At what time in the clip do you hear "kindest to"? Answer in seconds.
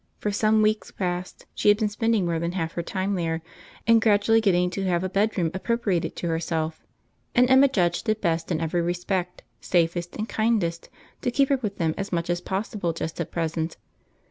10.27-11.29